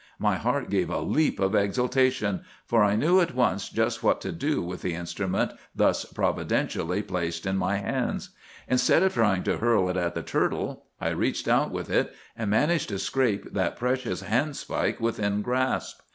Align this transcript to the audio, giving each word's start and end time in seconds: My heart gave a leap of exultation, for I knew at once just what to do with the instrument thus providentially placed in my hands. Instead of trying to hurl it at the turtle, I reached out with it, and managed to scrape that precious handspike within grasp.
My 0.17 0.35
heart 0.35 0.71
gave 0.71 0.89
a 0.89 0.99
leap 0.99 1.39
of 1.39 1.53
exultation, 1.53 2.41
for 2.65 2.83
I 2.83 2.95
knew 2.95 3.19
at 3.19 3.35
once 3.35 3.69
just 3.69 4.01
what 4.01 4.19
to 4.21 4.31
do 4.31 4.59
with 4.59 4.81
the 4.81 4.95
instrument 4.95 5.51
thus 5.75 6.05
providentially 6.05 7.03
placed 7.03 7.45
in 7.45 7.55
my 7.55 7.75
hands. 7.77 8.31
Instead 8.67 9.03
of 9.03 9.13
trying 9.13 9.43
to 9.43 9.57
hurl 9.57 9.89
it 9.89 9.97
at 9.97 10.15
the 10.15 10.23
turtle, 10.23 10.85
I 10.99 11.09
reached 11.09 11.47
out 11.47 11.69
with 11.69 11.91
it, 11.91 12.15
and 12.35 12.49
managed 12.49 12.89
to 12.89 12.97
scrape 12.97 13.53
that 13.53 13.77
precious 13.77 14.23
handspike 14.23 14.99
within 14.99 15.43
grasp. 15.43 15.99